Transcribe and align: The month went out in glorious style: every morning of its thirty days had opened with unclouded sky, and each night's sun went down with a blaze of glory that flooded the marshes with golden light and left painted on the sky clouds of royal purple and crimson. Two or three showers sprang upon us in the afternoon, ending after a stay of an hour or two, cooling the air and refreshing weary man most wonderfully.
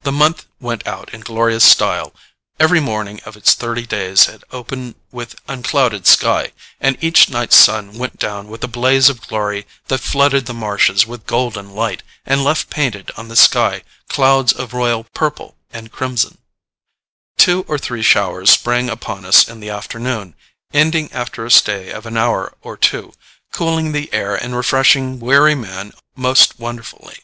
The 0.00 0.12
month 0.12 0.46
went 0.60 0.86
out 0.86 1.12
in 1.12 1.20
glorious 1.20 1.62
style: 1.62 2.14
every 2.58 2.80
morning 2.80 3.20
of 3.26 3.36
its 3.36 3.52
thirty 3.52 3.84
days 3.84 4.24
had 4.24 4.44
opened 4.50 4.94
with 5.10 5.38
unclouded 5.46 6.06
sky, 6.06 6.52
and 6.80 6.96
each 7.04 7.28
night's 7.28 7.54
sun 7.58 7.98
went 7.98 8.18
down 8.18 8.48
with 8.48 8.64
a 8.64 8.66
blaze 8.66 9.10
of 9.10 9.28
glory 9.28 9.66
that 9.88 10.00
flooded 10.00 10.46
the 10.46 10.54
marshes 10.54 11.06
with 11.06 11.26
golden 11.26 11.72
light 11.74 12.02
and 12.24 12.44
left 12.44 12.70
painted 12.70 13.10
on 13.18 13.28
the 13.28 13.36
sky 13.36 13.82
clouds 14.08 14.54
of 14.54 14.72
royal 14.72 15.04
purple 15.04 15.58
and 15.70 15.92
crimson. 15.92 16.38
Two 17.36 17.66
or 17.68 17.76
three 17.76 18.00
showers 18.02 18.48
sprang 18.48 18.88
upon 18.88 19.26
us 19.26 19.46
in 19.46 19.60
the 19.60 19.68
afternoon, 19.68 20.34
ending 20.72 21.12
after 21.12 21.44
a 21.44 21.50
stay 21.50 21.90
of 21.90 22.06
an 22.06 22.16
hour 22.16 22.54
or 22.62 22.74
two, 22.78 23.12
cooling 23.52 23.92
the 23.92 24.10
air 24.14 24.34
and 24.34 24.56
refreshing 24.56 25.20
weary 25.20 25.54
man 25.54 25.92
most 26.16 26.58
wonderfully. 26.58 27.18